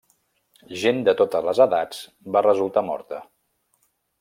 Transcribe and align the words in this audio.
Gent 0.83 1.03
de 1.07 1.13
totes 1.19 1.45
les 1.49 1.61
edats 1.67 2.01
va 2.37 2.45
resultar 2.49 2.85
morta. 2.91 3.23